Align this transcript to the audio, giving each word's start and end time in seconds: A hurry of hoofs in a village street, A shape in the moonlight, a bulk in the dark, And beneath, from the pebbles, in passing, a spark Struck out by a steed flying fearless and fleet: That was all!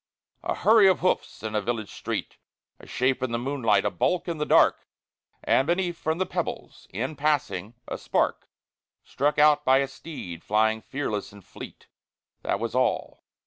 A 0.41 0.55
hurry 0.55 0.87
of 0.87 1.01
hoofs 1.01 1.43
in 1.43 1.53
a 1.53 1.61
village 1.61 1.91
street, 1.91 2.37
A 2.79 2.87
shape 2.87 3.21
in 3.21 3.31
the 3.31 3.37
moonlight, 3.37 3.85
a 3.85 3.91
bulk 3.91 4.27
in 4.27 4.39
the 4.39 4.47
dark, 4.47 4.87
And 5.43 5.67
beneath, 5.67 5.95
from 5.95 6.17
the 6.17 6.25
pebbles, 6.25 6.87
in 6.89 7.15
passing, 7.15 7.75
a 7.87 7.99
spark 7.99 8.49
Struck 9.03 9.37
out 9.37 9.63
by 9.63 9.77
a 9.77 9.87
steed 9.87 10.43
flying 10.43 10.81
fearless 10.81 11.31
and 11.31 11.45
fleet: 11.45 11.85
That 12.41 12.59
was 12.59 12.73
all! 12.73 13.25